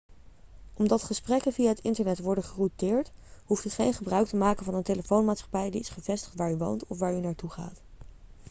omdat 0.73 1.03
gesprekken 1.03 1.53
via 1.53 1.67
het 1.67 1.79
internet 1.79 2.19
worden 2.19 2.43
gerouteerd 2.43 3.11
hoeft 3.45 3.65
u 3.65 3.69
geen 3.69 3.93
gebruik 3.93 4.27
te 4.27 4.35
maken 4.35 4.65
van 4.65 4.73
een 4.73 4.83
telefoonmaatschappij 4.83 5.69
die 5.69 5.81
is 5.81 5.89
gevestigd 5.89 6.35
waar 6.35 6.51
u 6.51 6.57
woont 6.57 6.85
of 6.87 6.97
waar 6.99 7.13
u 7.15 7.19
naartoe 7.19 7.49
gaat 7.49 7.81